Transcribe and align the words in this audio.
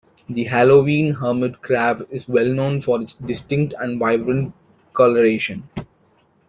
The 0.27 0.45
halloween 0.45 1.13
hermit 1.13 1.61
crab 1.61 2.07
is 2.09 2.27
well 2.27 2.51
known 2.51 2.81
for 2.81 2.99
its 3.03 3.13
distinct 3.13 3.75
and 3.79 3.99
vibrant 3.99 4.51
coloration. 4.93 5.69